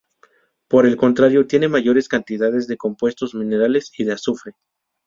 [0.67, 4.53] Por el contrario, tiene mayores cantidades de compuestos minerales y de azufre.